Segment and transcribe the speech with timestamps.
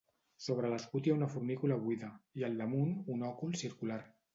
[0.45, 4.07] Sobre l'escut hi ha una fornícula buida, i al damunt, un òcul circular.